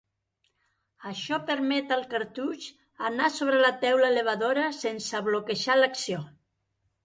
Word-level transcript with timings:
Això 1.09 1.37
permet 1.49 1.93
al 1.97 2.01
cartutx 2.15 2.71
anar 3.11 3.29
sobre 3.37 3.61
la 3.67 3.73
teula 3.87 4.11
elevadora 4.15 4.67
sense 4.83 5.25
bloquejar 5.31 5.81
l'acció. 5.83 6.27